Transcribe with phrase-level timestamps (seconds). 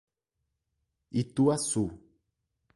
[1.19, 1.85] Ituaçu